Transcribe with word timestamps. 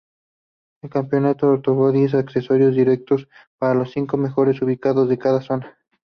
El 0.81 0.89
campeonato 0.89 1.51
otorgó 1.53 1.91
diez 1.91 2.15
ascensos 2.15 2.57
directos 2.73 3.27
para 3.59 3.75
los 3.75 3.91
cinco 3.91 4.17
mejores 4.17 4.59
ubicados 4.63 5.07
de 5.07 5.19
cada 5.19 5.41
zona. 5.43 5.77